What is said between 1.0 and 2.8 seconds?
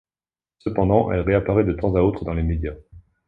elle réapparaît de temps à autre dans les médias.